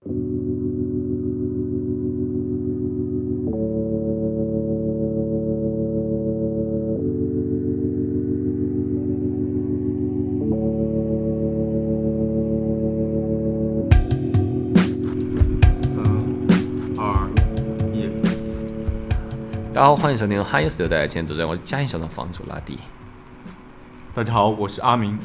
[0.00, 0.10] 三
[16.96, 17.28] 二
[17.92, 18.08] 一，
[19.74, 22.78] 大家好，欢迎收听《哈耶斯流带来前主任，我是嘉兴小厂房主拉蒂。
[24.14, 25.18] 大家好，我是阿明。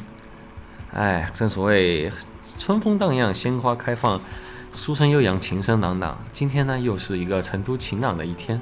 [0.92, 2.10] 哎，正所谓
[2.58, 4.20] 春风荡漾，鲜花开放，
[4.74, 6.18] 书声悠扬，琴声朗朗。
[6.32, 8.60] 今天呢，又是一个成都晴朗的一天。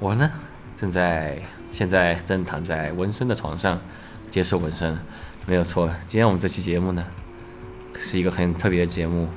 [0.00, 0.30] 我呢，
[0.74, 1.38] 正在
[1.70, 3.78] 现在正躺在纹身的床上
[4.30, 4.98] 接受纹身，
[5.44, 5.86] 没有错。
[6.08, 7.04] 今天我们这期节目呢，
[7.94, 9.28] 是一个很特别的节目，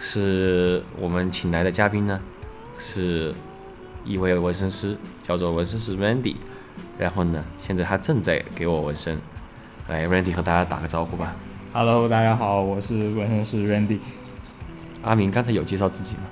[0.00, 2.20] 是我们请来的嘉宾呢，
[2.76, 3.32] 是
[4.04, 6.34] 一位纹身师，叫做纹身师 Randy。
[6.98, 9.16] 然后呢，现在他正在给我纹身。
[9.88, 11.36] 来，Randy 和大家打个招呼吧。
[11.72, 14.00] Hello，大家好，我是纹身师 Randy。
[15.06, 16.22] 阿明刚才有介绍自己吗？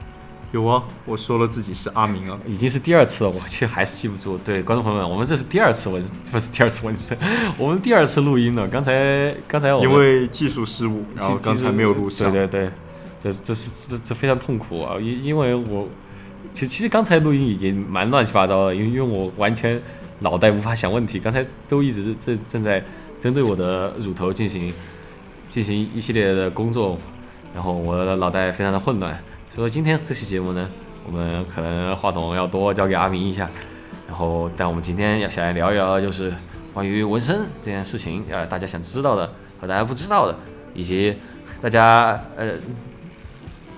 [0.52, 2.38] 有啊，我说了自己是阿明啊。
[2.46, 4.36] 已经是第二次了，我却还是记不住。
[4.38, 7.16] 对，观众朋友们，我们这是第二次纹，不是第二次纹身，
[7.58, 8.68] 我们第二次录音了。
[8.68, 12.30] 刚才刚才我因为技术失误，然后刚才没有录上。
[12.30, 12.70] 对对
[13.22, 14.96] 对，这这是这这非常痛苦啊！
[15.00, 15.88] 因因为我
[16.52, 19.80] 其其实刚才录音已经蛮乱七八糟的，因为因为我完全
[20.20, 22.84] 脑袋无法想问题，刚才都一直正正在
[23.20, 24.72] 针对我的乳头进行
[25.50, 26.96] 进行一系列的工作，
[27.54, 29.12] 然后我的脑袋非常的混乱。
[29.54, 30.68] 所以说今天这期节目呢，
[31.06, 33.48] 我们可能话筒要多交给阿明一下，
[34.08, 36.34] 然后但我们今天要想来聊一聊，就是
[36.72, 40.36] 关于纹身这件事情，呃，大家想知道的和大家不知道的，
[40.74, 41.14] 以及
[41.62, 42.54] 大家呃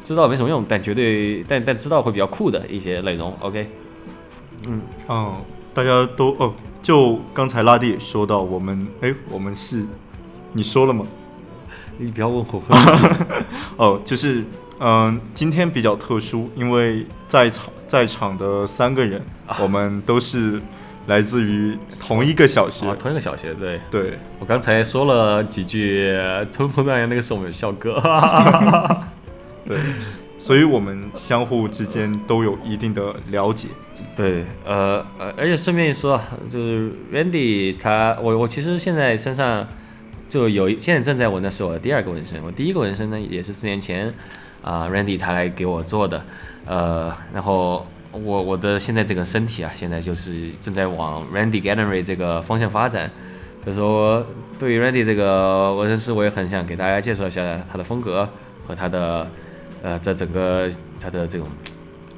[0.02, 3.36] 知道没什么用，但绝对但但知道会比较酷的一些内容。
[3.40, 3.68] OK，
[4.66, 4.80] 嗯，
[5.74, 6.52] 大家都哦，
[6.82, 9.84] 就刚才拉蒂说到，我们哎，我们是
[10.54, 11.04] 你说了吗？
[11.98, 12.60] 你不要问我喝
[13.76, 14.44] 哦，就是
[14.78, 19.22] 嗯、今天比较特殊，因为在场在场的三个人，
[19.58, 20.60] 我们都是
[21.06, 22.86] 来自于同一个小学。
[22.86, 26.14] 啊，同一个小学，对对，我刚才说了几句
[26.52, 28.02] 春风荡漾，那个是我们的校歌。
[29.66, 29.78] 对，
[30.38, 33.68] 所以我们相互之间都有一定的了解。
[34.14, 39.66] 对，呃呃，而且顺便一说啊，就是 Randy 他，我我其实现在身上
[40.28, 44.12] 就有一，现在正在纹的是我的第二个纹身，我第一个纹身呢也是四年前
[44.62, 46.24] 啊、Randy 他来给我做的，
[46.64, 53.08] 呃，然后我我的现在这个身体啊，现在就是正在往 Randy Gallery 这个方向发展，
[53.62, 54.26] 所以说
[54.58, 58.28] 对于 Randy 这个纹身师，我也很想给大家介绍一下他的风格
[58.66, 59.28] 和他的
[59.82, 60.68] 呃这整个
[61.00, 61.46] 他的这种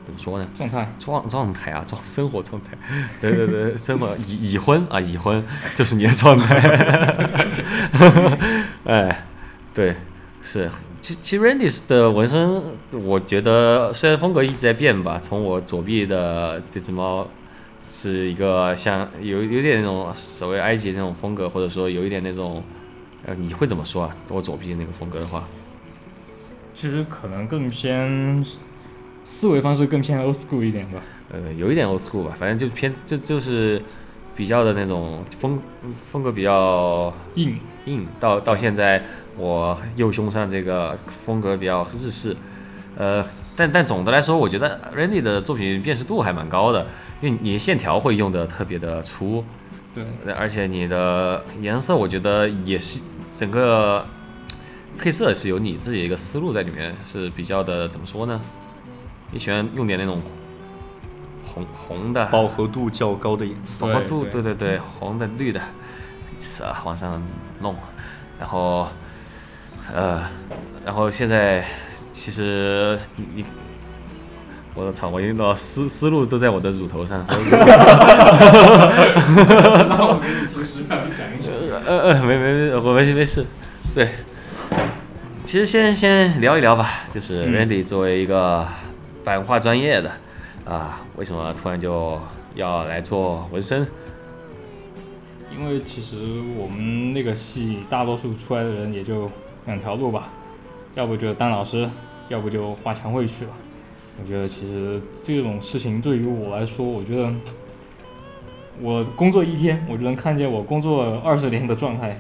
[0.09, 0.49] 怎么说呢？
[0.57, 2.71] 状态，状状态啊，状生活状态，
[3.21, 5.45] 对对对，生活已已婚啊，已婚
[5.77, 6.57] 就是你的状态，
[8.89, 9.27] 哎，
[9.75, 9.95] 对，
[10.43, 10.71] 是，
[11.03, 12.63] 其其实 Randy 的纹身，
[13.05, 17.29] 我觉得虽然风格一直在变吧，从我左臂的这只猫
[17.91, 22.65] 是一个像有有点那种所谓埃及那种风格，或者说有一点那种，
[23.27, 24.17] 呃，你会怎么说啊？
[24.31, 25.45] 我左臂那个风格的话，
[26.75, 28.43] 其实可能更偏
[29.29, 30.99] 思维方式更偏 old school 一点吧。
[31.31, 33.81] 呃，有一点 old school 吧，反正就偏就就是
[34.35, 35.61] 比较的那种风
[36.11, 39.05] 风格比较硬，硬，到到现在
[39.37, 40.97] 我右胸上这个
[41.27, 42.35] 风格比较日式，
[42.97, 43.23] 呃，
[43.55, 46.87] 但但总的来说，我觉得 Randy 的作品辨识度还蛮高的，
[47.21, 49.45] 因为你线条会用的特别的粗，
[49.95, 53.01] 对，呃而且你的颜色我觉得也是
[53.31, 54.07] 整个
[54.97, 58.41] 配色是有你自己的一个思路在里面，是比较的怎么说呢？
[59.31, 60.21] 你喜欢用点那种
[61.47, 63.87] 红红的，饱和度较高的颜色。
[63.87, 64.55] 饱和度，对对。
[64.55, 65.61] 对对，红的绿的，
[66.41, 67.23] 是啊，往上
[67.61, 67.75] 弄，
[68.41, 68.89] 然后，
[69.95, 70.23] 呃，
[70.85, 71.65] 然后现在
[72.13, 73.45] 其实你你，
[74.75, 77.37] 我的操，我用到思思路都在我的乳头上， 那
[80.07, 81.81] 我给你听十秒，你讲一讲。
[81.85, 83.45] 呃呃，没没没，我没事没事，
[83.95, 84.09] 对，
[85.45, 87.53] 其实先先聊一聊吧，就是嗯。
[87.53, 88.67] Randy 作为一个
[89.25, 90.11] 版画专业的
[90.65, 92.19] 啊，为什么突然就
[92.55, 93.87] 要来做纹身？
[95.57, 96.17] 因为其实
[96.57, 99.31] 我们那个系大多数出来的人也就
[99.67, 100.29] 两条路吧，
[100.95, 101.89] 要不就当老师，
[102.29, 103.51] 要不就画墙绘去了。
[104.21, 107.33] 我觉得其实这种事情对于我来说，我觉得
[108.81, 112.17] 我工作一天，我就能看见我工作二十年的状态。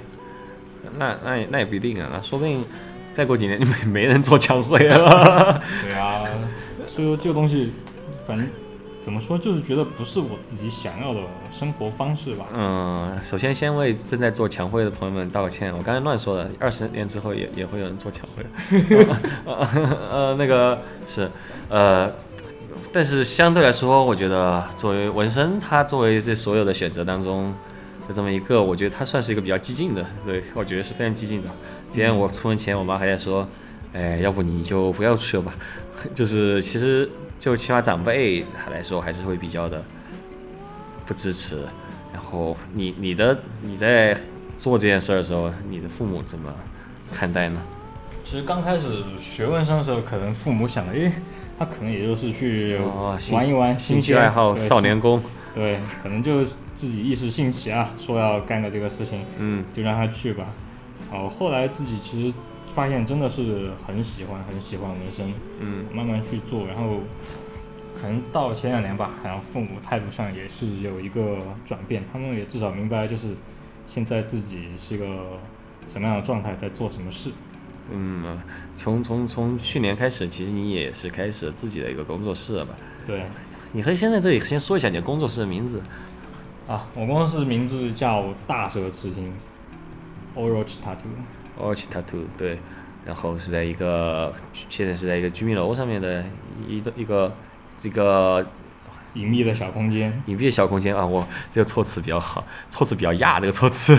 [0.97, 2.65] 那那也那也不一定啊，那说不定
[3.13, 5.63] 再过几年就没没人做墙绘了。
[5.85, 6.25] 对啊，
[6.99, 7.71] 所以说这个东西，
[8.27, 8.45] 反正
[9.01, 11.21] 怎么说，就是觉得不是我自己想要的
[11.57, 12.47] 生活方式吧。
[12.53, 18.45] 嗯，首先先为正在做墙绘的朋友们道个歉，我刚才乱说的，二十年之后也也会有人做墙绘。
[19.47, 21.31] 呃，那个是，
[21.69, 22.11] 呃，
[22.93, 27.55] 但是相对来说，我觉得作为纹身，它作为这所有的选择当中
[28.09, 31.49] 的这么一个，我觉得它算是一个比较激进的，对我觉得是非常激进的。
[31.93, 33.47] 今天我出门前，我妈还在说，
[33.93, 35.55] 哎，要不你就不要去了吧，
[36.15, 37.09] 就是其实。
[37.41, 39.81] 就起码长辈他来说还是会比较的
[41.07, 41.63] 不支持，
[42.13, 44.19] 然后你你的你在
[44.59, 46.53] 做这件事的时候，你的父母怎么
[47.15, 47.61] 看待呢？
[48.25, 51.13] 其实刚开始学纹身的时候，可能父母想的，诶，
[51.57, 52.77] 他可能也就是去
[53.31, 55.23] 玩一玩，兴趣爱好，少年宫，
[55.55, 60.47] 对，可能就自己一时兴起啊，说要干个这个事情，嗯，就让他去吧。
[61.09, 62.35] 好，后来自己其实。
[62.75, 67.01] 发现真的是很喜欢，很喜欢纹身，嗯，慢慢去做，然后
[68.01, 73.35] 可能到前两年吧，好像父母态度上也是有一个转变，他们也至少明白就是
[73.89, 75.07] 现在自己是个
[75.93, 77.31] 什么样的状态，在做什么事。
[77.91, 78.39] 嗯，
[78.77, 82.75] 从从从去年开始，其实你也是开始自己的一个工作室了吧？
[83.07, 83.25] 对，
[83.73, 85.83] 你可以先在这里先说一下你的工作室的名字。
[86.67, 89.33] 啊，我工作室名字叫大蛇之心
[90.35, 91.09] o r c h Tattoo
[92.37, 92.59] 对，
[93.05, 96.25] 然后是在一个现在是在一个居民楼上面的
[96.67, 97.33] 一个一个
[97.79, 98.45] 这个
[99.15, 103.97] 隐秘的小空间，隐蔽的小空间啊，我这个措辞比较好，措辞比较雅，这个措辞，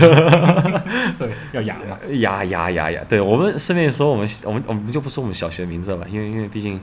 [1.18, 6.80] 对，要雅嘛，雅雅雅雅，对我们顺便说我们我们我们就不说我们小学名字了吧，因为因为毕竟。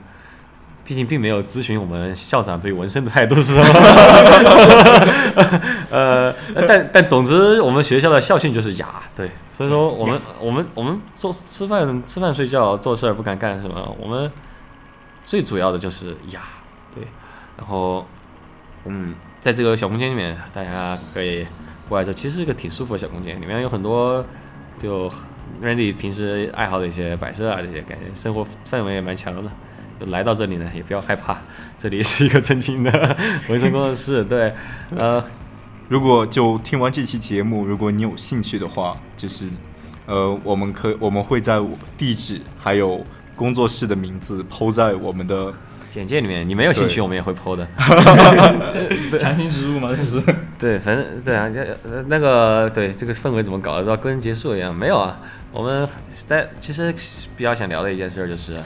[0.89, 3.65] 毕竟并没有咨询我们校长对纹身的态度是什么，
[5.91, 6.33] 呃，
[6.69, 14.31] 但但总之我们学校的校训就是雅，对，所以说我们我们我们做吃饭吃饭睡觉做事儿不敢干什么，我们
[15.25, 16.43] 最主要的就是雅，
[16.95, 17.05] 对，
[17.57, 18.07] 然后
[18.85, 21.47] 嗯，在这个小空间里面，大家可以
[21.89, 24.23] 过来这，其实是个挺舒服的小空间，里面有很多
[24.79, 25.11] 就
[25.63, 29.43] Randy 平时爱好的一些摆设啊，这些感觉生活氛围也蛮强的。
[30.09, 31.39] 来到这里呢，也不要害怕，
[31.79, 33.17] 这里是一个正经的
[33.49, 34.23] 纹身工作室。
[34.23, 34.53] 对，
[34.95, 35.25] 呃，
[35.89, 39.47] 如果就听完这期节目，如果你有兴趣的话，就是，
[40.07, 41.61] 呃，我们可我们会在
[41.97, 43.05] 地址还有
[43.35, 45.53] 工作室的名字抛在我们的
[45.91, 46.49] 简介里面。
[46.49, 47.67] 你没有兴趣，我们也会抛的。
[49.19, 49.91] 强行植入吗？
[49.97, 50.21] 这是。
[50.59, 51.49] 对，反正对啊，
[52.09, 54.75] 那个对这个氛围怎么搞的到个人结束一样？
[54.75, 55.21] 没有啊，
[55.53, 55.89] 我们
[56.27, 56.95] 在其实
[57.37, 58.57] 比较想聊的一件事就是。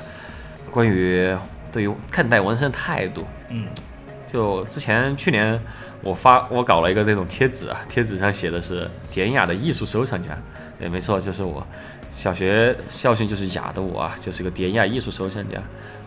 [0.73, 1.37] 关于
[1.73, 3.65] 对于看待纹身的态度，嗯，
[4.33, 5.61] 就之前去年
[6.03, 10.37] 我发我搞了一个那种贴纸啊，贴纸上写的是典雅的艺术收藏家，
[10.79, 11.67] 对，没错，就是我。
[12.11, 15.59] 小学校训就是雅的我啊，就是个典雅艺术收藏家。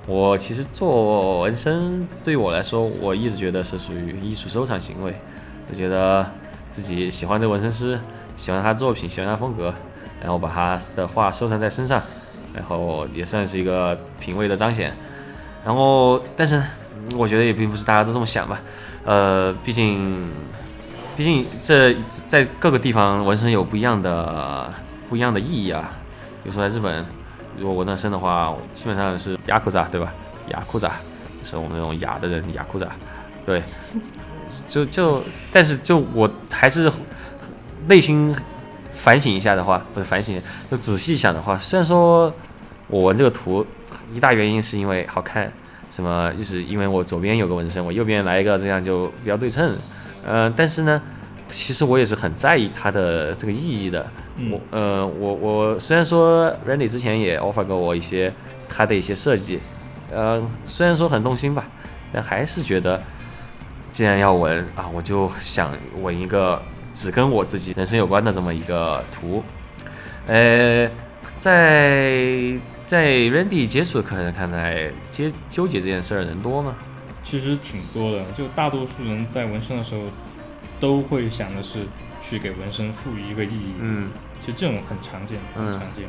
[0.06, 5.14] 我其实做纹身对于我来说，我一直觉得是属于艺术收藏行为，
[5.72, 6.26] 我觉得
[6.70, 8.00] 自己喜欢这纹身师，
[8.36, 9.74] 喜欢他作品，喜欢他风格，
[10.22, 12.02] 然后把他的画收藏在身上。
[12.54, 14.94] 然后也算是一个品味的彰显，
[15.66, 16.62] 然后但是
[17.16, 18.62] 我觉得也并不是大家都这么想吧，
[19.06, 20.30] 呃，毕竟
[21.16, 21.96] 毕竟这
[22.28, 24.74] 在各个地方纹身有不一样的
[25.10, 25.92] 不一样的意义啊。
[26.44, 27.06] 比如说在日本，
[27.58, 30.14] 如果纹了身的话，基本上是雅库扎对吧？
[30.50, 30.94] 雅库扎
[31.42, 32.88] 就是我们那种雅的人，雅库扎，
[33.46, 33.62] 对，
[34.70, 36.92] 就就但是就我还是
[37.88, 38.36] 内心。
[38.96, 40.42] 反省一下的话，不是反省，
[40.72, 42.34] 就仔细想的话，虽然说
[42.88, 43.66] 我纹这个图
[44.14, 45.52] 一大原因是因为好看，
[45.94, 49.78] 什么就是因为我左边有个纹身，我右边来一个，这样就比较对称。
[50.26, 51.00] 呃，但是呢，
[51.50, 54.04] 其实我也是很在意它的这个意义的。
[54.50, 58.34] 我呃，我我虽然说 Randy 之前也 offer 过我一些
[58.68, 59.60] 他的一些设计，
[60.12, 61.64] 呃，虽然说很动心吧，
[62.12, 63.00] 但还是觉得
[63.92, 65.72] 既然要纹啊，我就想
[66.02, 66.60] 纹一个。
[66.96, 69.44] 只跟我自己人生有关的这么一个图，
[70.28, 70.88] 呃，
[71.40, 72.56] 在
[72.94, 76.76] 在 Randy 接触的客人看来，接纠结这件事儿人多吗？
[77.24, 80.02] 其实挺多的，就大多数人在纹身的时候，
[80.80, 81.88] 都会想的是
[82.22, 83.74] 去给纹身赋予一个意义。
[83.80, 86.06] 嗯，其实这种很常见，很常见。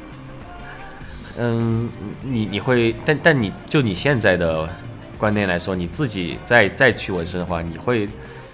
[1.38, 1.88] 嗯，
[2.22, 4.68] 你你会，但但你就你现在的
[5.16, 8.06] 观念来说，你自己再再去纹身的话，你会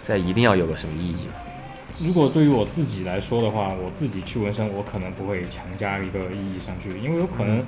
[0.05, 1.27] 在一定要有个什么意义？
[1.99, 7.61] 如果对于我自己来说的话，我自己去纹身，我可能不会强加一个意义上去，因为有可能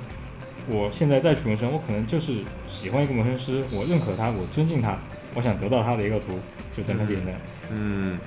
[0.69, 2.37] 我现在再去纹身，我可能就是
[2.69, 4.97] 喜欢一个纹身师，我认可他，我尊敬他，
[5.33, 6.39] 我想得到他的一个图，
[6.75, 7.35] 就这么简单。
[7.71, 8.17] 嗯，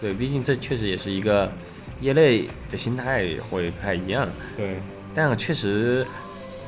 [0.00, 1.50] 对，毕竟这确实也是一个
[2.00, 4.28] 业内的心态会不太一样。
[4.56, 4.76] 对，
[5.14, 6.06] 但确实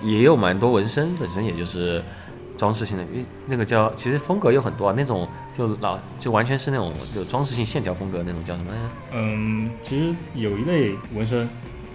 [0.03, 2.03] 也有蛮多纹身本身也就是
[2.57, 8.73] 装饰性的，因为那个叫其实风格有很多啊，那种就老就完全是那种就装饰性线条风格那种叫什么？
[9.13, 11.49] 嗯，其实有一类纹身，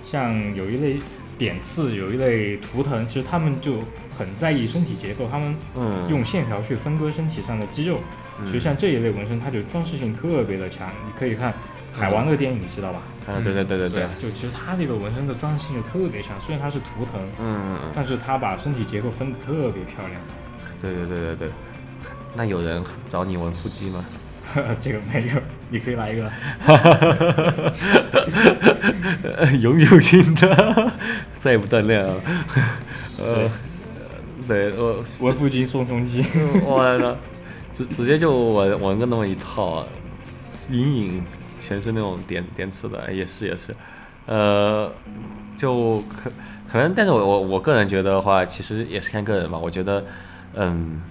[0.06, 0.98] 像有一类
[1.38, 3.76] 点刺，有一类图腾，其实他们就
[4.18, 8.00] 很在意身体结构，他们嗯，用线条去分割身体上的肌肉。
[8.46, 10.90] 其实像这一类纹身，它就装饰性特别的强。
[11.06, 11.54] 你可以看
[11.92, 13.02] 海王那个电影，你知道吧？
[13.28, 20.22] 嗯，对对对对对，就其实它这个纹身的装饰性就特别强，虽然它是图腾，嗯，但是它把身体结构分得特别漂亮。
[20.80, 21.50] 对对对对对。
[22.36, 24.06] 那有人找你纹腹肌吗？
[24.80, 26.32] 这个没有，你可以来一个。
[29.62, 30.92] 永久性的，
[31.42, 32.14] 再也不锻炼了。
[33.20, 33.50] 呃，
[34.48, 36.26] 对我我腹肌送胸肌。
[36.64, 37.18] 我的，
[37.74, 39.86] 直直接就纹纹个那么一套，
[40.70, 41.24] 阴影
[41.62, 43.76] 全是那种点点刺的，也是也是，
[44.26, 44.92] 呃，
[45.58, 46.32] 就可
[46.72, 49.58] 可能，但是我我我个人觉得的话，其实也是看个人吧。
[49.58, 50.04] 我觉得，
[50.56, 51.02] 嗯，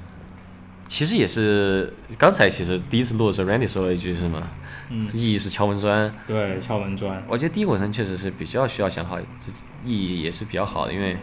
[0.88, 4.42] 其实也是刚才其实第一次录的时候，Randy 说了一句是吗？
[4.88, 6.12] 嗯，意义是敲门砖。
[6.26, 7.22] 对，敲门砖。
[7.28, 11.16] 我觉得第一个纹身确实是比较需要想好自己意义也是比较好的，因为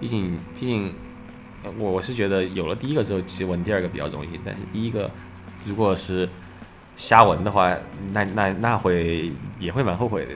[0.00, 0.94] 毕竟毕竟
[1.64, 5.10] 呃我我是觉得有了第一个之后，其实纹第二个比较容易，但是第一个
[5.64, 6.28] 如果是
[6.96, 7.76] 瞎纹的话，
[8.12, 10.30] 那那那会也会蛮后悔的。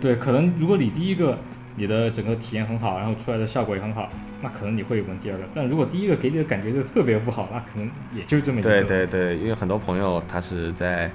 [0.00, 1.36] 对，可能如果你第一个
[1.74, 4.08] 你的整个体验很好，然后出来的效果也很好，
[4.42, 5.44] 那可能你会闻第二个。
[5.54, 8.70] 但如果第一个给你的感觉就特别不好，那可能也就这么一个。
[8.70, 11.10] 对对对，因为很多朋友他是在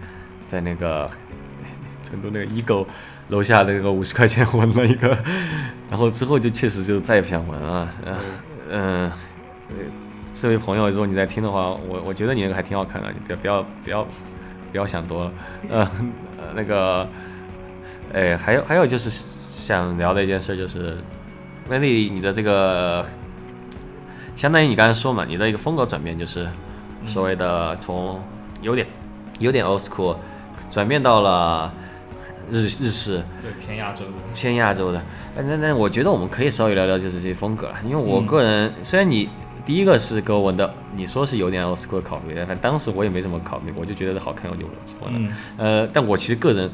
[0.48, 1.10] 在那个
[2.04, 2.86] 成都那个 ego
[3.30, 5.18] 楼下那个五十块钱闻了一个，
[5.90, 7.90] 然后之后就确实就再也不想闻了。
[8.06, 8.16] 嗯、
[8.70, 9.14] 嗯、呃
[10.34, 14.08] 这位朋友，如果你在听的话，我我觉得你那个还挺好看的，你不要不要不要
[14.72, 15.34] 不要想多了。
[15.70, 15.80] 呃，
[16.40, 17.08] 呃那个，
[18.12, 20.98] 哎，还有还有就是想聊的一件事就是，
[21.72, 23.06] 威利，你的这个，
[24.36, 26.48] 相当于你刚才说嘛，你的一个风格转变就是
[27.06, 28.20] 所谓的从
[28.62, 28.86] 有点
[29.40, 30.18] 有点 old school
[30.70, 31.74] 转变到了
[32.50, 34.12] 日日式对偏亚洲的。
[34.36, 35.00] 偏亚洲的。
[35.38, 39.30] 哎那那我觉得我们可以稍微聊聊就是这些风格了，因为我个人、虽然你
[39.66, 44.66] 第一个是给我纹的，你说是有点 old school 的考虑，但当时我也没怎么考虑，我就觉得好看我就
[45.00, 45.14] 我了。
[45.16, 46.70] 嗯呃，但我其实个人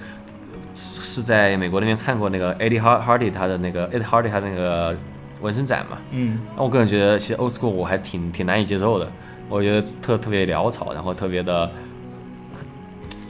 [1.17, 4.95] 是是在美国那边看过那个 Eddie Har- Hardy 他的那个 Eddie Hardy 他的那个
[5.41, 9.07] 纹身展嘛，嗯那我个人觉得其实 old school 我还挺挺难以接受的，
[9.49, 11.67] 我觉得特特别潦草，然后特别的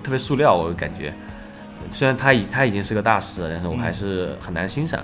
[0.04, 1.14] 特别塑料，我感觉。
[1.90, 5.00] 虽然他已他已经是个大师了，但是我还是很难欣赏。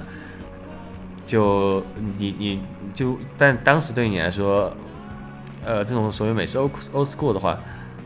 [1.25, 1.82] 就
[2.18, 2.62] 你你
[2.94, 4.72] 就但当时对你来说，
[5.66, 7.58] 呃，这种所谓美式 old old school 的话，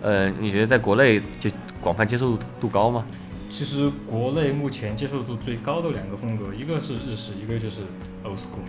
[0.03, 1.49] 呃，你觉得在国内就
[1.81, 3.03] 广泛接受度高吗？
[3.49, 7.81] 其实国内目前接受度最高的两个风格，一个是日式，一个就是
[8.23, 8.59] old school。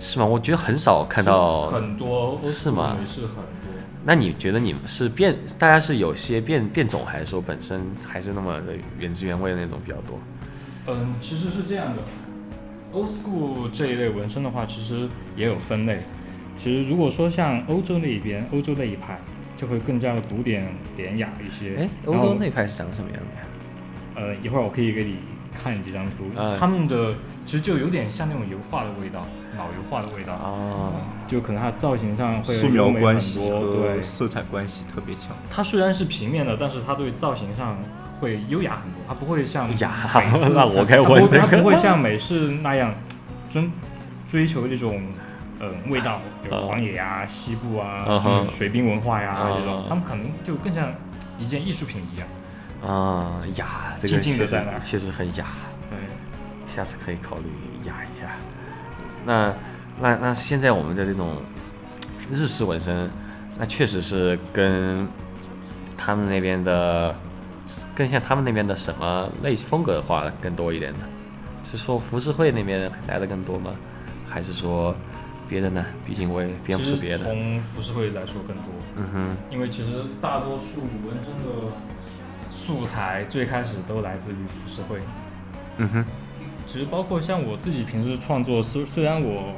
[0.00, 0.24] 是吗？
[0.24, 1.66] 我觉得很少看到。
[1.66, 3.44] 很多是吗式很多。
[4.04, 10.18] 那你觉得你们是变，大家是有些变变种，还是说本身还是那么的原汁原味的那种比较多？
[10.86, 12.02] 嗯，其实是这样的
[12.92, 15.98] ，old school 这一类纹身的话，其实也有分类。
[16.58, 19.18] 其实如果说像欧洲那一边，欧洲那一派
[19.58, 20.66] 就会更加的古典
[20.96, 21.76] 典雅一些。
[21.76, 23.47] 哎，欧洲那一派是长什么样的呀？
[24.18, 25.16] 呃，一会儿我可以给你
[25.62, 27.14] 看几张图，嗯他们的
[27.46, 30.92] 其实就有点像那种油画的味道，老油画的味道，哦，
[31.28, 35.28] 就可能它造型上会素描美很关系对，色彩关系特别强。
[35.50, 37.76] 它虽然是平面的，但是它对造型上
[38.20, 41.46] 会优雅很多，它不会像 呀美式，那我该它不问这个。
[41.46, 42.92] 它不会像美式那样
[43.50, 43.70] 追
[44.30, 45.00] 追求这种
[45.60, 50.92] 嗯味道，比如嗯狂野呀、西部啊、嗯水水兵文化呀、嗯这种，他们可能就更像
[51.38, 52.28] 一件艺术品一样。
[52.80, 55.46] 啊，雅，这个静静确实地在那儿确实很雅，
[55.90, 55.98] 对，
[56.74, 57.44] 下次可以考虑
[57.84, 58.36] 雅一下。
[59.26, 59.54] 那
[60.00, 61.36] 那那现在我们的这种
[62.30, 63.10] 日式纹身，
[63.58, 65.06] 那确实是跟
[65.96, 67.14] 他们那边的
[67.94, 71.00] 更像他们那边的什么类型风格的话更多一点呢？
[71.64, 73.72] 是说浮世绘那边来的更多吗？
[74.26, 74.94] 还是说
[75.48, 75.84] 别的呢？
[76.06, 77.24] 毕竟我也编不出别的。
[77.24, 78.64] 从浮世绘来说更多，
[78.96, 81.72] 嗯哼，因为其实大多数纹身的
[82.68, 85.00] 素材最开始都来自于浮世绘。
[85.78, 86.04] 嗯哼，
[86.66, 89.54] 其实包括像我自己平时创作，虽虽然我，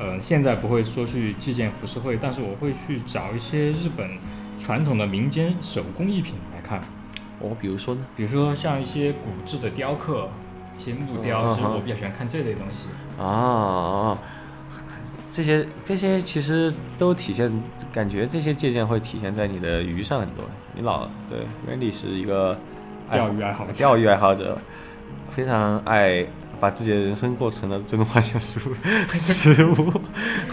[0.00, 4.08] 嗯、现在不会说去借鉴浮世绘，但是我会去找一些日本
[4.58, 6.80] 传统的民间手工艺品来看，
[7.38, 8.06] 我、比如说呢？
[8.16, 10.30] 比如说像一些古制的雕刻，
[10.78, 12.88] 一些木雕，嗯其实我比较喜欢看这类东西。
[13.22, 14.16] 啊，
[15.38, 17.48] 这些这些其实都体现，
[17.92, 20.44] 感觉这些借鉴会体现在你的鱼上很多。
[20.74, 22.58] 你老对 Randy 是一个
[23.08, 24.58] 钓鱼爱好者钓鱼爱好者，
[25.30, 26.26] 非常爱
[26.58, 28.72] 把自己的人生过成了最终幻想食物
[29.12, 29.92] 食物。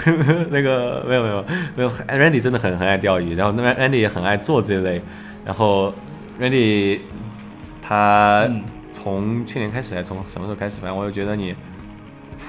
[0.51, 1.45] 那个没有没有
[1.77, 5.01] 没有，Randy 真的很很爱钓鱼，然后那 Randy 也很爱做这类，
[5.43, 5.91] 然后
[6.39, 6.99] Randy
[7.81, 8.61] 他嗯
[8.91, 10.79] 从去年开始还从什么时候开始？
[10.79, 11.55] 反正我就觉得你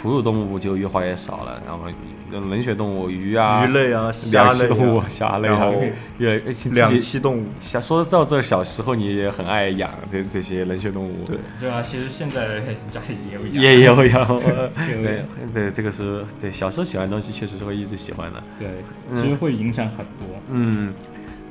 [0.03, 1.85] 哺乳动物就越画越少了，然后
[2.31, 5.83] 冷血动物鱼啊、鱼类啊、虾两栖类动物、啊， 虾类啊然后，
[6.19, 6.38] 越
[6.73, 12.61] 两栖动物，小说到这儿，小时候你也很爱养这这些冷血动物，对对啊，其实现在
[12.93, 14.26] 家里也有养，也有养，
[14.75, 15.25] 对
[15.55, 18.43] 对，这个是对小时候喜欢的东西，确实是会一直喜欢的。
[18.59, 18.69] 对，
[19.11, 19.23] 嗯。
[19.23, 20.37] 其实会影响很多。
[20.50, 20.93] 嗯，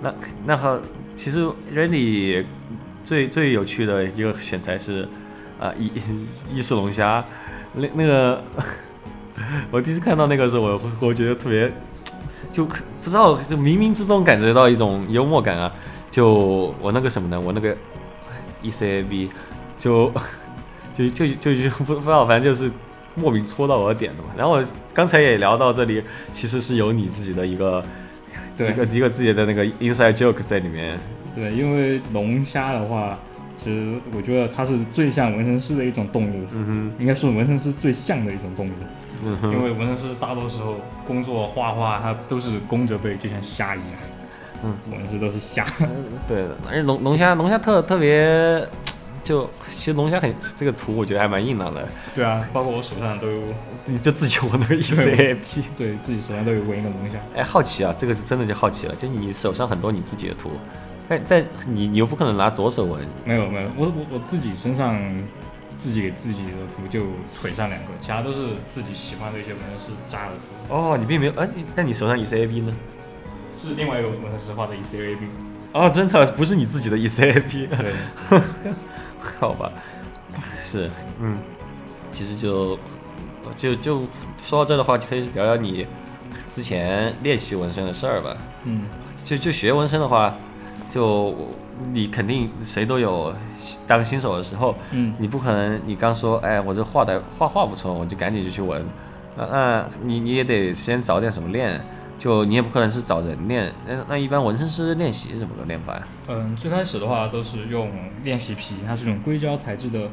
[0.01, 0.13] 那
[0.45, 0.77] 那好，
[1.15, 2.43] 其实 Randy
[3.03, 5.07] 最最有趣的一个选材是
[5.59, 5.89] 啊伊
[6.53, 7.23] 伊式龙虾，
[7.77, 8.43] 那那个
[9.71, 11.71] 我第一次看到那个时候，我我觉得特别
[12.51, 12.75] 就不
[13.09, 15.71] 知道，就冥冥之中感觉到一种幽默感啊。
[16.11, 17.75] 就我那个什么呢，我那个
[18.61, 19.29] E ECAB
[19.77, 20.09] 就
[20.95, 22.71] 就就就就不不知道，反正就是
[23.15, 24.29] 莫名戳到我的点的嘛。
[24.37, 24.63] 然后我
[24.93, 26.01] 刚才也聊到这里，
[26.31, 27.83] 其实是有你自己的一个
[28.57, 30.97] 对一个一个自己的那个 inside joke 在里面。
[31.35, 33.34] 对，因为龙虾的话，其
[33.73, 38.71] 实我觉得它是最像纹身师的一种动物，嗯应该是纹身师最像的一种动物。
[39.23, 40.75] 嗯哼，因为纹身师大多时候
[41.07, 43.89] 工作画画，它都是弓着背，就像虾一样。
[44.63, 45.65] 嗯，纹身师都是虾。
[46.27, 48.67] 对的，而且龙龙虾龙虾特特别，
[49.23, 53.41] 就其实龙虾很这个图我觉得还蛮硬朗的，对啊，包括我手上都有，
[53.85, 55.63] 你就自己纹那个 ECAP。
[55.77, 57.17] 对自己手上都有纹一个龙虾。
[57.35, 60.51] 哎，好奇啊，这个是真的就好奇了，就你手上很多你自己的图，
[61.07, 64.99] 但但你你又不可能拿左手纹，没有没有，我我我自己身上
[65.79, 67.03] 自己给自己的图就
[67.39, 72.73] 腿上两个，其他都是自己喜欢的一些纹身师扎的图，哦，你并没有，哎，那你手上 E C A B 呢？
[73.61, 75.17] 是另外一个纹身师画的 E ECAB。
[75.73, 77.93] 哦，真的不是你自己的 E C A B 对，
[79.39, 79.71] 好吧，
[80.61, 81.37] 是，嗯，
[82.11, 82.77] 其实就
[83.57, 84.01] 就就
[84.45, 85.85] 说到这的话，就可以聊聊你
[86.53, 88.37] 之前练习纹身的事儿吧。
[88.63, 88.83] 嗯，
[89.25, 90.33] 就就学纹身的话，
[90.95, 91.35] 就
[91.91, 93.35] 你肯定谁都有
[93.85, 98.81] 当新手的时候，嗯，你不可能你刚说，哎，我这画的画画不错，我就赶紧就去纹，
[99.35, 101.81] 那那你你也得先找点什么练，
[102.17, 106.07] 就你也不可能是找人练，那那一般纹身师练习是怎么个练法呀？
[106.29, 107.89] 嗯，最开始的话都是用
[108.23, 110.07] 练习皮，它是一种硅胶材质的，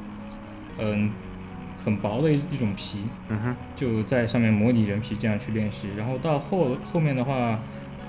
[0.81, 1.13] 嗯，
[1.85, 5.87] 很薄的一一种皮，嗯哼，就在上面模拟人皮这样去练习。
[5.97, 7.57] 然后到后后面的话，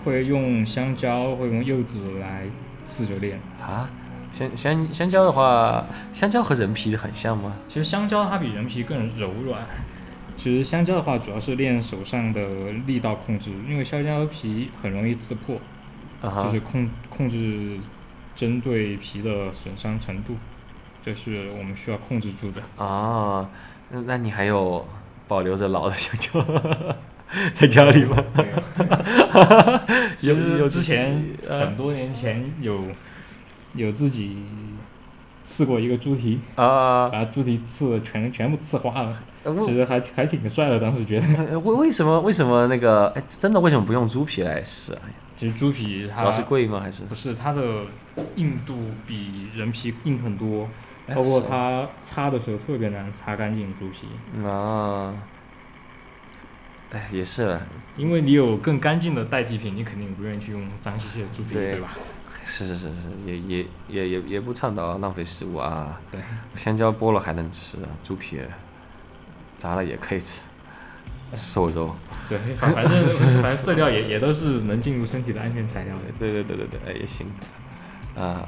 [0.04, 2.46] 会用香蕉，会用柚子来
[2.88, 3.40] 刺着练。
[3.62, 3.90] 啊，
[4.32, 7.54] 香香香蕉的话，香蕉和人皮很像吗？
[7.68, 9.62] 其实香蕉它比人皮更柔软。
[10.38, 15.58] 其实香蕉的话，主要是练手上的力道控制，因为香蕉皮很容易刺破，
[16.22, 17.80] 就是控控制
[18.36, 20.36] 针对皮的损伤程度，
[21.06, 22.62] 这是我们需要控制住的。
[22.84, 23.48] 啊，
[23.90, 24.86] 那那你还有
[25.30, 26.46] 保留着老的香蕉
[27.54, 28.18] 在家里吗？
[30.22, 32.84] 有有之前呃很多年前有
[33.76, 34.38] 有自己
[35.46, 39.16] 刺过一个猪蹄，啊，把猪蹄刺的全全部刺花了，
[39.66, 41.26] 其实还还挺帅的，当时觉得。
[41.52, 45.02] 呃为为什么为什么那个哎，真的为什么不用猪皮来试啊？
[45.38, 46.80] 其实猪皮它主要是贵吗？
[46.80, 47.62] 还是不是它的
[48.36, 50.68] 硬度比人皮硬很多，
[51.08, 54.08] 哎包括它擦的时候特别难擦干净猪皮，
[54.46, 55.14] 啊？
[56.94, 57.62] 哎，也是了，
[57.98, 61.98] 因为你有更干净的代替品，你肯定不愿意去用脏兮兮的猪皮，对对吧？
[62.46, 62.94] 是是是是，
[63.26, 66.00] 也也也也也不倡导浪费食物啊。
[66.12, 66.22] 对，
[66.56, 68.40] 香蕉剥了还能吃，猪皮
[69.58, 70.42] 炸了也可以吃，
[71.36, 71.96] 瘦肉。
[72.30, 73.10] 对，反反正
[73.42, 76.02] 反正色料也也都是能进入身体的安全材料的。
[76.20, 77.28] 对对对对对，哎也行。
[78.16, 78.48] 啊，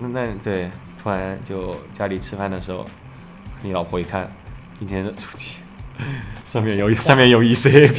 [0.00, 0.70] 那那对，
[1.02, 2.86] 突然就家里吃饭的时候，
[3.62, 4.30] 你老婆一看
[4.78, 5.58] 今天的主题，
[6.44, 7.92] 上面有上面有 E 天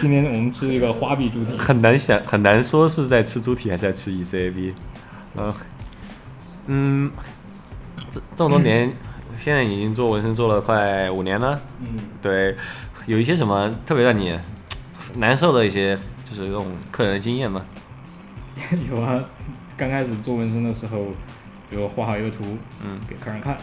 [0.00, 4.72] 今天我们吃一个花臂猪蹄，很难想很难说是在吃猪蹄还是在吃 ECAB。
[5.36, 5.54] 嗯
[6.66, 7.10] 嗯，
[8.10, 8.92] 这这么多年，
[9.38, 11.60] 现在已经做纹身做了快五年了。
[11.80, 12.56] 嗯，对，
[13.06, 14.38] 有一些什么特别让你
[15.16, 17.64] 难受的一些，就是这种客人的经验吗？
[18.90, 19.22] 有啊。
[19.76, 21.06] 刚开始做纹身的时候，
[21.70, 23.56] 比如画好一个图，嗯，给客人看，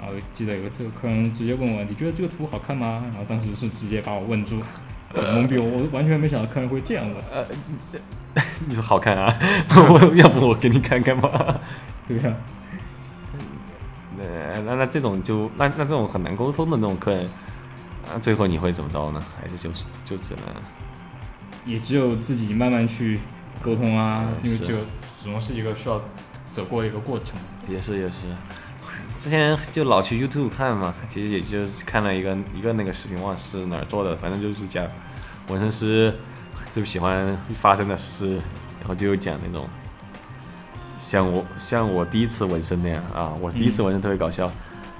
[0.00, 3.02] 然后记得有一次客人直接问我，你觉得这个图好看吗？
[3.06, 4.60] 然后当时是直接把我问住，
[5.14, 7.46] 我懵逼，我我完全没想到客人会这样问，
[8.68, 9.38] 你说好看啊？
[9.90, 11.60] 我要不我给你看看吧？
[12.06, 12.34] 对呀、
[14.18, 17.24] 呃，那那这种就那那这种很难沟通的那种客人，
[18.08, 19.22] 啊，最后你会怎么着呢？
[19.40, 20.54] 还是就是就只能
[21.66, 23.18] 也只有自己慢慢去
[23.60, 26.00] 沟通啊，因为就始终是一个需要
[26.52, 27.28] 走过一个过程。
[27.68, 28.26] 也是也是，
[29.18, 34.86] 之前就老去 YouTube 看嘛，其实也就是看了一个一个那个视频，忘了是哪儿做的，反正就是讲
[35.48, 36.14] 纹身师
[36.70, 38.34] 就喜欢发生的事，
[38.78, 39.68] 然后就讲那种
[40.98, 44.50] 像我像我第一次纹身那样啊，我第一次纹身特别搞笑，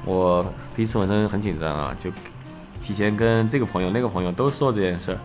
[0.04, 2.10] 我第一次纹身很紧张啊，就
[2.82, 5.18] 提前跟这个朋友那个朋友都说这件事儿，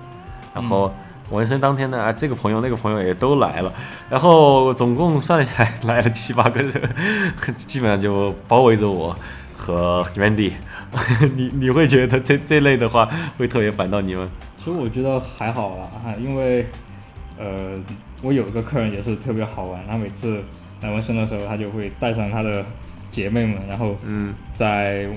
[0.54, 0.94] 然后。
[1.34, 3.74] 纹身当天呢，啊，这个朋友那个朋友也都来了，
[4.10, 6.72] 然后总共算下来来了七八个人，
[7.58, 9.16] 基本上就包围着我
[9.58, 10.54] 和 Randy。
[11.36, 14.30] 你你会觉得这这类的话会特别烦到你吗？
[14.60, 16.68] 其实我觉得还好啦，因为
[17.40, 17.80] 呃，
[18.22, 20.40] 我有一个客人也是特别好玩，他每次
[20.82, 22.64] 来纹身的时候，他就会带上他的
[23.10, 25.08] 姐妹们，然后嗯，在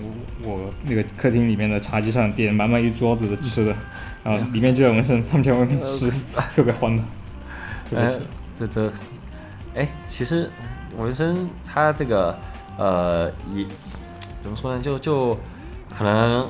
[0.43, 3.75] 我那个客厅里面的茶几上点满满一桌子的吃的。
[4.27, 6.11] 啊，里面就有纹身，他们在外面吃，
[6.55, 7.03] 特别欢乐。
[7.93, 8.13] 呃，
[8.59, 8.93] 这这，
[9.77, 10.51] 哎，其实
[10.97, 12.37] 纹身它这个
[12.77, 13.65] 呃，也
[14.43, 14.83] 怎么说呢？
[14.83, 15.39] 就就
[15.97, 16.49] 可能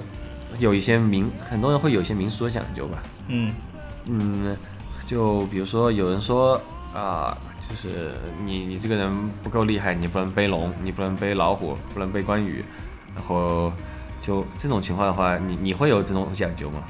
[0.58, 3.02] 有一些民，很多人会有一些民俗的讲究吧。
[3.28, 3.52] 嗯
[4.06, 4.56] 嗯，
[5.04, 6.58] 就比如说有人说
[6.94, 7.36] 啊，
[7.68, 8.12] 就是
[8.46, 9.12] 你你这个人
[9.42, 12.64] 不够厉害，你不能背龙，你不能背老虎，不能背关羽，
[13.14, 13.70] 然后
[14.22, 16.82] 就这种情况的话，你你会有这种讲究吗？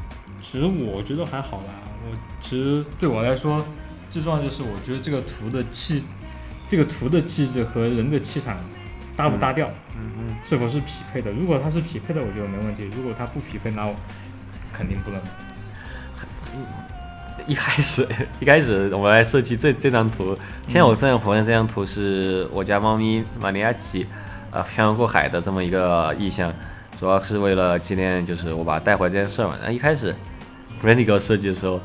[0.48, 1.74] 其实我觉得还好啦，
[2.08, 3.66] 我其实对我来说，
[4.12, 6.04] 最重要就是我觉得这个图的气，
[6.68, 8.56] 这个图的气质和人的气场
[9.16, 11.32] 搭不搭调，嗯嗯，是否是匹配的？
[11.32, 13.94] 如果它是匹配的，我觉得没问题；如果它不匹配，那我
[14.72, 15.20] 肯定不能。
[17.44, 24.06] 一开始一开始我来设计这这张图，现在我正在活的这张图是我家猫咪玛利亚奇，
[24.52, 26.52] 呃，漂洋过海的这么一个意象，
[26.96, 29.56] 主要是为了纪念，就是我把它带回来这件事嘛。
[29.58, 30.14] 然后一开始。
[30.86, 31.80] Randy 给我设计的时候，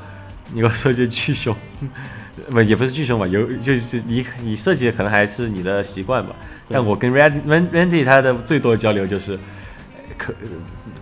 [0.53, 1.55] 你给我设计巨凶，
[2.51, 3.25] 不也不是巨凶吧？
[3.25, 6.35] 有就是你你设计的可能还是你的习惯吧。
[6.69, 9.37] 但我跟 Randy Randy 他的最多的交流就是
[10.17, 10.33] 可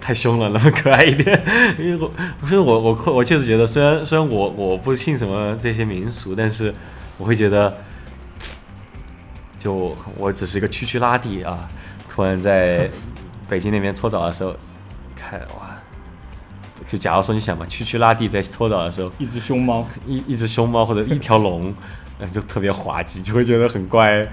[0.01, 1.39] 太凶了，能不能可爱一点？
[1.77, 6.73] 因为我不是我我我确实觉得，虽然虽然我我不信什么这些民俗，但是
[7.17, 7.77] 我会觉得，
[9.59, 11.69] 就我只是一个区区拉蒂啊，
[12.09, 12.89] 突然在
[13.47, 14.55] 北京那边搓澡的时候，
[15.15, 15.68] 看哇。
[16.89, 21.71] 就假如说你想嘛，区区拉蒂在搓澡的时候，一只熊猫，一一只熊猫或者一条龙，
[22.33, 24.27] 就特别滑稽，就会觉得很怪。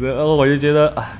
[0.00, 1.10] 然后我就觉得啊，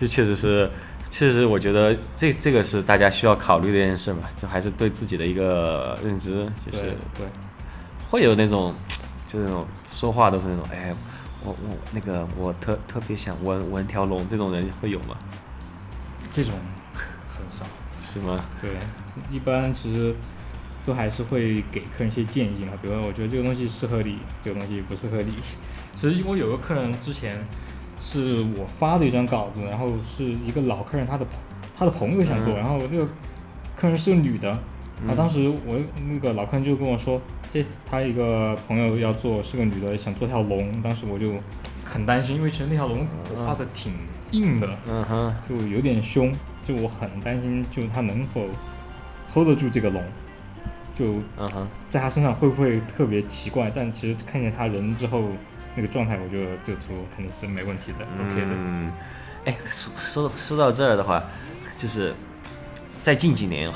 [0.00, 0.70] 这确实是，
[1.10, 6.84] 确实我觉得这这个是大家需要考虑的一件事嘛，就还是对自己的一个认知，就是
[7.18, 7.26] 对，
[8.10, 8.74] 会有那种，
[9.28, 10.94] 就那种说话都是那种，哎，
[11.44, 15.18] 我我那个我特特别想纹纹条龙，这种人会有吗？
[16.30, 16.54] 这种
[17.28, 17.66] 很少，
[18.00, 18.42] 是吗？
[18.62, 18.70] 对。
[19.30, 20.14] 一般其实
[20.84, 25.32] 都还是会给客人一些建议嘛，比如说我觉得这个东西适合你，这个东西不适合你。
[25.94, 27.38] 其实我有个客人之前
[28.00, 31.24] 是我发的一张稿子，然后是一个老客人他的
[31.76, 33.06] 他的朋友想做，然后那个
[33.76, 37.20] 客人是个女的，啊，当时我那个老客人就跟我说，
[37.54, 41.34] 哎，他一个朋友要做是个女的，想做条龙，当时我就
[41.84, 43.92] 很担心，因为其实那条龙我画的挺
[44.32, 46.32] 硬的，嗯哼，就有点凶，
[46.66, 48.48] 就我很担心，就他能否。
[49.32, 50.04] Hold 得住这个龙，
[50.98, 53.72] 就嗯哼，在他身上会不会特别奇怪？
[53.74, 55.24] 但其实看见他人之后
[55.74, 58.46] 那个状态，我觉得这个图肯定是没问题的，OK 的。
[58.50, 58.92] 嗯，
[59.46, 61.22] 哎，说说说到这儿的话，
[61.78, 62.14] 就是
[63.02, 63.72] 在近几年，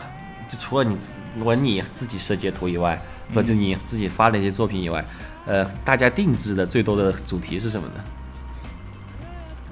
[0.49, 0.97] 就除了你
[1.43, 3.01] 纹你自己设计的图以外，
[3.35, 5.05] 或者你自己发的一些作品以外，
[5.47, 8.05] 呃，大家定制的最多的主题是什么呢？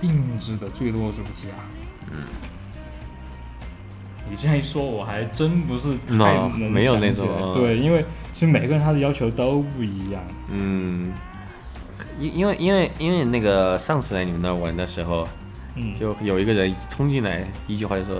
[0.00, 1.60] 定制的最多主题啊？
[2.10, 2.24] 嗯。
[4.28, 10.22] 你这样一说，我还真不是太能没有那种对，因为其实每个人他的要求都不一样。
[10.50, 11.12] 嗯，
[12.18, 15.28] 因因为因为因为那个上次来你们那儿玩的时候，
[15.74, 18.16] 嗯，就有一个人冲进来，第一句话就说：“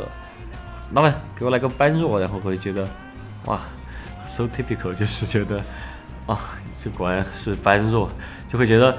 [0.92, 2.86] 老板，给我来个般若。”然后我就觉得，
[3.46, 3.60] 哇
[4.24, 5.62] ，so typical，就是觉得，
[6.26, 6.38] 啊，
[6.82, 8.10] 这果然是般若，
[8.48, 8.96] 就会觉得。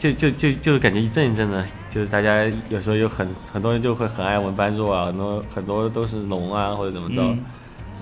[0.00, 7.36] 就就就就感觉一阵一阵的，就是大家有时候有很很多人就会很爱纹斑若啊，很多很多都是龙啊或者怎么着，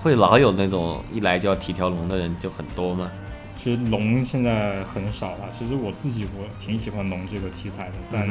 [0.01, 3.11] 会老有那种一来就要提条龙的人就很多嘛。
[3.57, 8.25] 其实龙现在很少了，其实我自己我挺喜欢龙这个题材的，但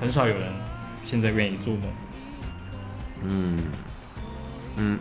[0.00, 0.52] 很少有人
[1.02, 1.82] 现在愿意做龙。
[3.24, 3.64] 嗯
[4.76, 4.98] 嗯，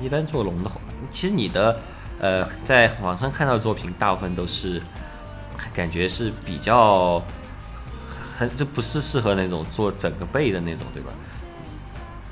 [0.00, 1.76] 一般做龙的话，其实你的
[2.20, 4.80] 呃在网上看到的作品大部分都是。
[5.74, 7.22] 感觉是比较
[8.36, 11.10] 很，这不是适合那种做整个背的那种，对吧？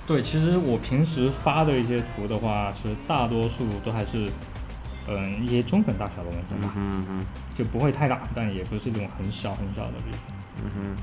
[0.07, 4.31] 对，其实我平时发的一些图的话，其实大多数都还是，
[5.09, 9.95] 嗯，一些中等大小的纹身吧，嗯嗯，就不会太大，但也不是那种很小很小的，
[10.63, 10.97] 嗯哼。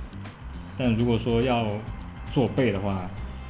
[0.78, 1.68] 但如果说要
[2.32, 3.02] 做背的话，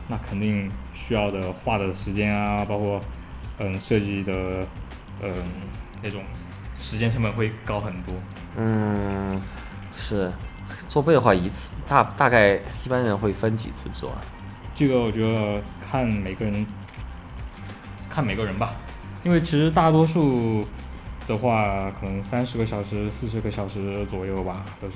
[0.08, 3.00] 那肯定需要的画的时间啊，包括
[3.60, 4.66] 嗯设计的
[5.22, 5.32] 嗯
[6.02, 6.24] 那种
[6.82, 8.16] 时间成本会高很多。
[8.58, 9.42] 嗯，
[9.96, 10.32] 是。
[10.88, 14.18] 做背的话，一次大大概一般人会分几次做啊？
[14.76, 16.66] 这个我觉得看每个人，
[18.10, 18.74] 看每个人吧，
[19.24, 20.68] 因为其实大多数
[21.28, 24.96] 的话，可能三十个小时、四十个小时左右吧，都是。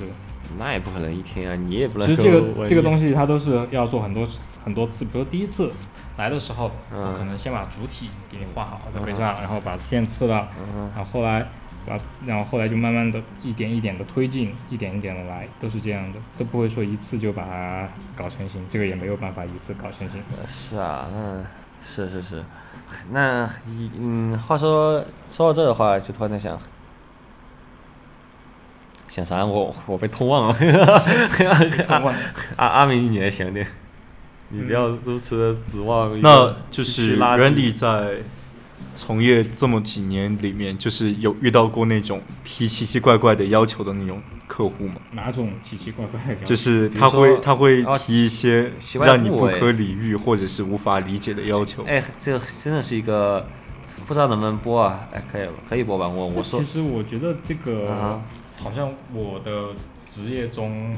[0.58, 4.28] 那也不可能一天啊，你也不能其实这个这个东西它都是要做很多
[4.64, 5.72] 很多次，比如第一次
[6.18, 7.00] 来的时候，嗯。
[7.00, 10.90] 我可能先把主体给你画好在背上，然后把线刺了，嗯。
[10.96, 11.48] 然后后来
[11.88, 20.22] 把，然后后来就慢慢的一点一点的推进，一点一点的来，都是这样的，都不会说一次就把它搞成型，这个也没有办法一次搞成型。
[20.38, 21.44] 呃是啊，那
[21.84, 22.44] 是是是，
[23.12, 26.60] 那一嗯，话说说到这的话，就突然在想，
[29.10, 29.46] 想啥？
[29.46, 30.56] 我我被通望 了。
[31.90, 32.16] 忘了
[32.58, 33.66] 阿阿明，你来想点，
[34.50, 38.18] 你不要如此的指望那就是 Randy 在
[38.96, 44.96] 从业这么几年里面，就是有遇到过那种提奇奇怪怪的要求的那种客户吗？
[45.12, 46.46] 哪种奇奇怪怪的要求？
[46.46, 51.84] 就是他会他会哦提一些让你不可理喻或者是无法理解的要求。
[51.84, 53.46] 哎，这个真的是一个
[54.08, 55.08] 不知道能不能播啊？
[55.14, 56.08] 哎，可以可以播吧？
[56.08, 58.22] 我我说其实我觉得这个啊
[58.58, 59.76] 好像我的
[60.10, 60.96] 职业中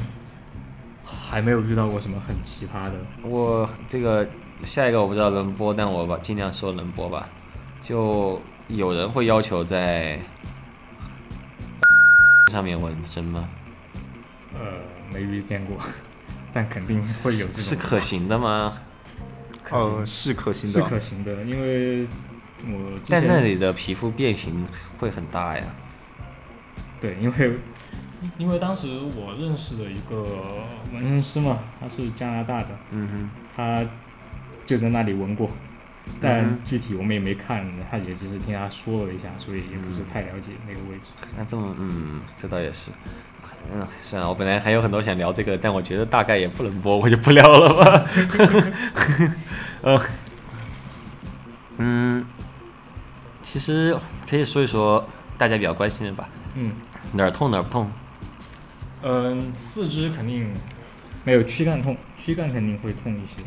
[1.03, 2.97] 还没有遇到过什么很奇葩的。
[3.27, 4.25] 我这个
[4.63, 7.27] 下一个我不知道能播，但我吧尽量说能播吧。
[7.89, 10.19] 就有人会要求在
[12.51, 13.49] 上面纹身吗？
[14.53, 14.73] 呃，
[15.11, 15.75] 没遇见过，
[16.53, 18.77] 但肯定会有这种是可行的吗？
[19.71, 20.87] 呃，是可行的是。
[20.87, 22.05] 可行的，因为
[22.67, 24.67] 我但那里的皮肤变形
[24.99, 25.63] 会很大呀。
[27.01, 27.53] 对，因为
[28.37, 33.83] 因为当时我认识的一个纹身师嘛，他是加拿大的，嗯哼他
[34.67, 35.68] 就在那里纹过，嗯
[36.21, 41.03] 但具体我们也没看，他也只是听他说了一下，所以也不是太了解那个位置。
[41.21, 42.91] 哼，那这么嗯，这倒也是。
[43.73, 48.09] 嗯，是啊，我本来还有很多想聊这个，但我觉得大概也不能播，我就不聊了吧。
[49.81, 50.01] 呃，
[51.77, 52.25] 嗯，
[53.43, 53.95] 其实
[54.29, 56.71] 可以说一说大家比较关心的吧，嗯
[57.13, 57.91] 哪儿痛哪儿不痛。
[59.01, 60.53] 嗯，四肢肯定
[61.23, 63.43] 没有躯干痛，躯干肯定会痛一些。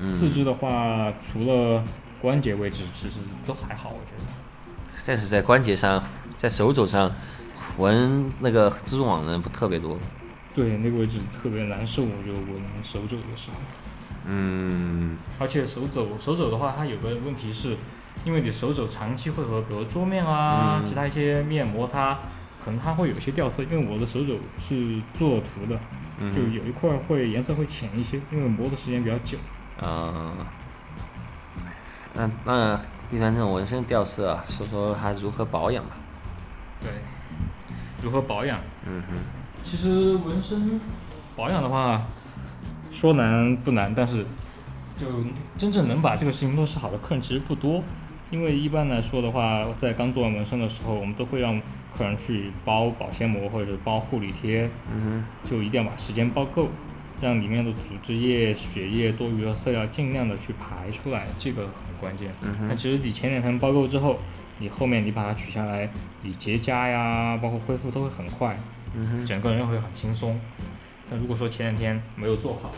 [0.00, 1.82] 嗯，四肢的话，除了
[2.20, 4.32] 关节位置，其实都还好，我觉得。
[5.06, 6.02] 但是在关节上，
[6.36, 7.10] 在手肘上
[7.78, 9.98] 纹那个蜘蛛网的人不特别多。
[10.54, 13.56] 对，那个位置特别难受，我就纹手肘的时候。
[14.30, 17.76] 嗯而且手肘手肘的话，它有个问题是，
[18.24, 22.18] 因为你手肘长期会和比如桌面啊、嗯其他一些面摩擦，
[22.62, 23.62] 可能它会有些掉色。
[23.62, 25.80] 因为我的手肘是做图的，
[26.20, 29.38] 嗯就有一块会颜色会浅一些，因为磨的时间比较久。
[29.80, 30.32] 啊，
[32.14, 35.90] 那那一般这种纹身掉色啊，说说它如何保养吧。
[36.82, 36.90] 对，
[38.02, 38.58] 如何保养？
[38.86, 39.14] 嗯哼，
[39.64, 40.80] 其实纹身
[41.36, 42.02] 保养的话，
[42.90, 44.24] 说难不难，但是
[44.96, 45.06] 就
[45.56, 47.82] 真正能把这个事情落实好的客人其实不多。
[48.30, 51.58] 因为一般来说的话，在刚做完纹身的时候，我们都会让
[51.96, 56.68] 客人去包保鲜膜或者是包护理贴，嗯就一定要把时间包够，
[57.20, 62.30] 让里面的组织液、血液、多余的色料尽量的去排出来，这个很关键。
[62.68, 64.18] 那其实你前两天包够之后，
[64.58, 65.88] 你后面你把它取下来，
[66.22, 68.58] 你结痂呀，包括恢复都会很快。
[68.94, 70.38] 嗯哼，整个人会很轻松。
[71.10, 72.72] 那如果说前两天没有做好，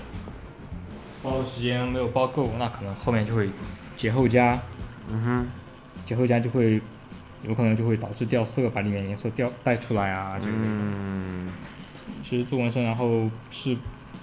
[1.23, 3.49] 包的时间没有包够，那可能后面就会
[3.97, 4.59] 结后痂，
[5.11, 5.47] 嗯哼，
[6.05, 6.81] 结后痂就会
[7.43, 10.53] 有可能就会导致掉色，把里面颜色掉带出来啊这个。
[10.57, 11.53] 嗯，
[12.25, 13.77] 其实做纹身然后是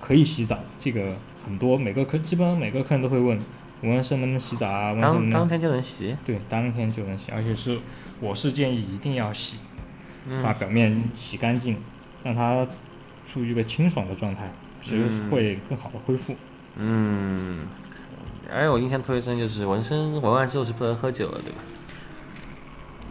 [0.08, 1.14] 可以洗澡，这个
[1.46, 3.38] 很多每个客基本上每个客人都会问
[3.82, 4.96] 纹身能不能洗澡啊？
[5.02, 6.16] 当当天就能洗。
[6.26, 7.78] 对，当天就能洗，而且是
[8.22, 9.58] 我是建议一定要洗，
[10.42, 11.76] 把嗯表面洗干净，
[12.24, 12.66] 让它
[13.30, 14.50] 处于一个清爽的状态，
[14.82, 16.34] 其实嗯会更好的恢复。
[16.78, 17.68] 嗯，
[18.50, 21.58] 而我印象特别深就是纹身纹完之后是不能喝酒的，对吧？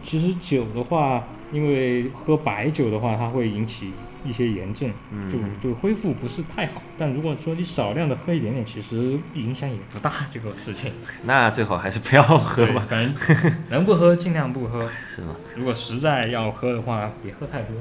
[0.03, 3.91] 其实酒的话，因为喝白酒的话，它会引起
[4.27, 6.81] 一些炎症，就嗯，对恢复不是太好。
[6.97, 10.11] 但如果说你少量的喝一点点，其实影响也不大。
[10.29, 10.91] 这个事情，
[11.23, 13.15] 那最好还是不要喝，吧，反正
[13.69, 14.89] 能不喝尽量不喝。
[15.07, 15.35] 是吗？
[15.55, 17.75] 如果实在要喝的话，别喝太多。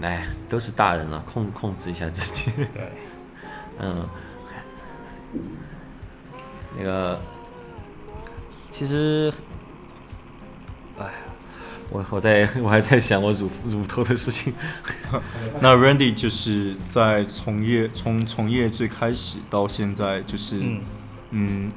[0.00, 2.50] 哎，都是大人了，控控制一下自己。
[2.56, 2.66] 对，
[3.78, 4.08] 嗯，
[6.76, 7.20] 那个，
[8.72, 9.51] 其实，哎，
[11.92, 14.52] 我我在我还在想我乳乳头的事情。
[15.60, 20.80] 那 Randy 就是在从业从从业最开始到现在，就是嗯，
[21.32, 21.72] 嗯，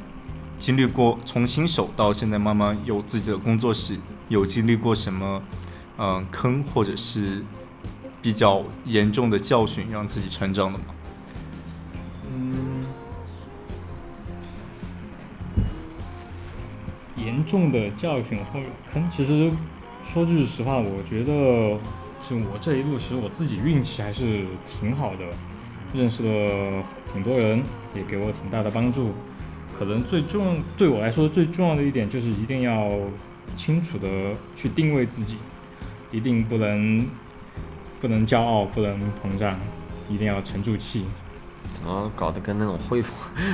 [0.57, 3.99] 经历过从新手到现在慢慢有自己的工作室，
[4.29, 5.43] 有经历过什么
[5.97, 7.43] 嗯坑或者是
[8.21, 10.85] 比较严重的教训，让自己成长的吗？
[12.33, 12.85] 嗯，
[17.17, 19.51] 严重的教训或者坑，其实
[20.11, 21.77] 说句实话，我觉得
[22.23, 24.45] 是我这一路其实我自己运气还是
[24.79, 25.25] 挺好的，
[25.93, 27.61] 认识了挺多人，
[27.93, 29.11] 也给我挺大的帮助。
[29.77, 32.97] 可能最重对我来说最重要的一点就是一定要
[33.57, 34.07] 清楚的
[34.55, 35.35] 去定位自己，
[36.11, 37.05] 一定不能
[37.99, 39.59] 不能骄傲，不能膨胀，
[40.09, 41.03] 一定要沉住气。
[41.85, 43.07] 怎么搞得跟那种汇报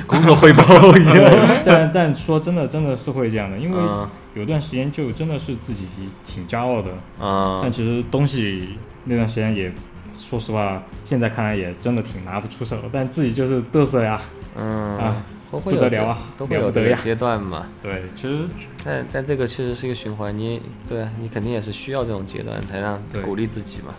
[0.06, 0.64] 工作汇报
[0.96, 1.30] 一样？
[1.66, 5.84] 但但说真的，真的是会这样的，因为嗯有段时间就真的是自己
[6.24, 6.88] 挺骄傲的，
[7.20, 9.70] 但嗯其实东西那段时间也，
[10.16, 14.18] 说实话，现在看来也真的挺拿不出手，但自己就是嘚瑟呀，
[14.56, 15.16] 嗯啊，
[15.50, 17.66] 都会有这不得了啊都会有这个阶段嘛。
[17.82, 18.46] 对，其实
[18.82, 23.92] 但但这个确实是一个循环，你对你肯定也是需要这种阶段才让鼓励自己嘛。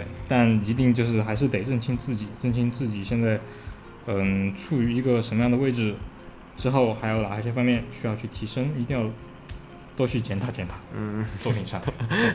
[0.00, 3.38] 对，但一定就是还是得认清自己，认清自己现在，
[4.06, 5.94] 嗯，处于一个什么样的位置，
[6.56, 9.06] 之后还有哪一些方面需要去提升，一定要
[9.96, 11.78] 多去检讨检讨嗯，作品上。
[11.82, 11.92] 作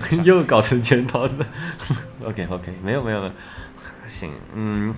[0.08, 1.34] 品上 又搞成检讨的。
[2.24, 3.32] OK OK，没有没有没有，
[4.08, 4.94] 行，嗯，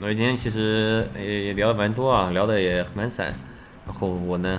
[0.00, 3.34] 我今天其实也也聊了蛮多啊，聊的也蛮散，
[3.86, 4.58] 然后我呢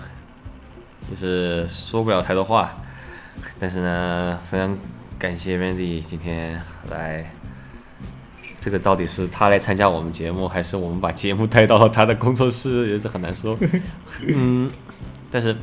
[1.10, 2.78] 就是说不了太多话，
[3.60, 4.78] 但是呢，非常
[5.18, 7.32] 感谢 Randy 今天来。
[8.68, 13.58] 这个到底是他来参加我们节目，还是我们把节目带到他的工作室，也是很难说。
[14.28, 14.70] 嗯，
[15.32, 15.56] 但是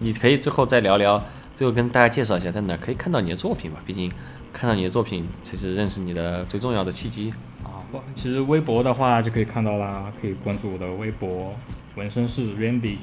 [0.00, 1.22] 你可以最后再聊聊，
[1.54, 3.80] 最后跟大家介绍一下在哪儿可以看到你的作品吧。
[3.86, 4.10] 毕竟
[4.52, 7.32] 看到你的作品才是认识你的最重要的契机。
[7.62, 11.54] 啊，不其实微博的话就可以看到啦，可以关注我的微博，
[11.94, 12.96] 纹身是 Randy，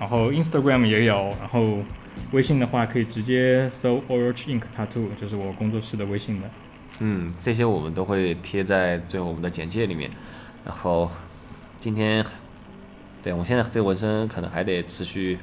[0.00, 1.80] 然后 Instagram 也有，然后
[2.32, 6.48] 微信的话可以直接搜 Orange Ink Tattoo，就是我工作室的微信的。
[7.00, 10.10] 嗯，这些我们都会贴在最后我们的简介里面。
[10.64, 11.10] 然后
[11.80, 12.24] 今天，
[13.22, 15.38] 对我们现在这个纹身可能还得持续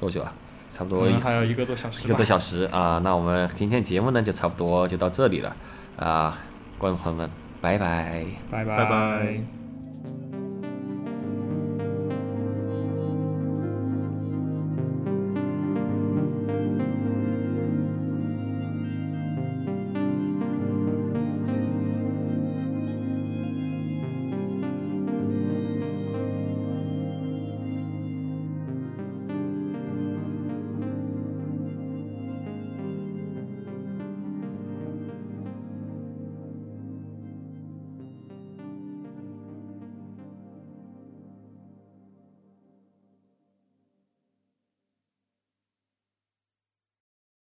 [0.00, 0.32] 多久啊？
[0.74, 2.24] 差不多一还有一个多小时吧一个多。
[2.24, 2.98] 小时啊。
[3.04, 5.54] 那我们今天节目呢就差不多就到这里了
[5.98, 6.38] 啊，
[6.78, 7.28] 观众朋友们，
[7.60, 8.24] 拜拜。
[8.50, 9.61] 拜拜拜